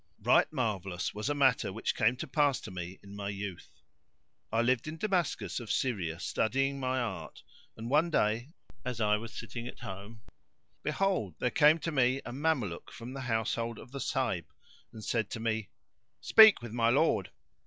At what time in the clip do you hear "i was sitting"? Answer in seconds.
8.99-9.67